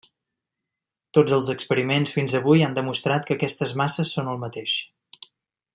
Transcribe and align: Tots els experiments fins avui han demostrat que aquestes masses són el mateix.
Tots 1.17 1.35
els 1.37 1.51
experiments 1.55 2.15
fins 2.17 2.35
avui 2.41 2.65
han 2.69 2.73
demostrat 2.79 3.27
que 3.29 3.37
aquestes 3.39 3.75
masses 3.83 4.15
són 4.17 4.33
el 4.33 4.45
mateix. 4.47 4.79